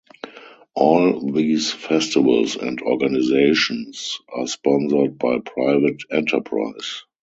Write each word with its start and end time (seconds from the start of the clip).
All 0.73 1.31
these 1.31 1.71
festivals 1.71 2.55
and 2.55 2.81
organisations 2.81 4.17
are 4.29 4.47
sponsored 4.47 5.19
by 5.19 5.37
private 5.45 6.01
enterprise. 6.11 7.03